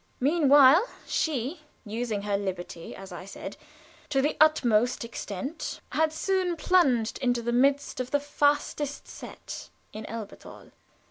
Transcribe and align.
Meanwhile 0.19 0.83
she, 1.05 1.59
using 1.85 2.23
her 2.23 2.35
liberty, 2.35 2.95
as 2.95 3.11
I 3.11 3.25
said, 3.25 3.55
to 4.09 4.19
the 4.19 4.35
utmost 4.41 5.05
extent, 5.05 5.79
had 5.91 6.11
soon 6.11 6.55
plunged 6.57 7.19
into 7.19 7.43
the 7.43 7.51
midst 7.53 7.99
of 7.99 8.09
the 8.09 8.19
fastest 8.19 9.07
set 9.07 9.69
in 9.93 10.05
Elberthal. 10.07 10.71